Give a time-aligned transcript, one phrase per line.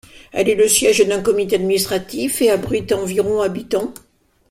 [0.31, 3.93] Elle est le siège d'un comité administratif et abrite environ habitants.